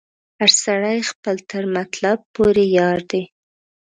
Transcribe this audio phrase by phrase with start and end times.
[0.39, 3.23] هر سړی خپل تر مطلب پوري یار دی